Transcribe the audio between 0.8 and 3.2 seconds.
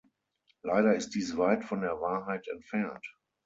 ist dies weit von der Wahrheit entfernt.